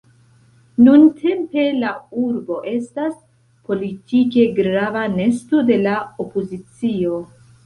[0.85, 1.91] Nuntempe la
[2.21, 3.13] urbo estas
[3.69, 5.95] politike grava nesto de la
[6.27, 7.23] opozicio.